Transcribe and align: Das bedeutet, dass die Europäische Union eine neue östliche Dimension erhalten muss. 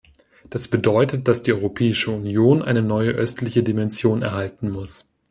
Das 0.49 0.67
bedeutet, 0.67 1.27
dass 1.27 1.43
die 1.43 1.53
Europäische 1.53 2.09
Union 2.09 2.63
eine 2.63 2.81
neue 2.81 3.11
östliche 3.11 3.61
Dimension 3.61 4.23
erhalten 4.23 4.71
muss. 4.71 5.07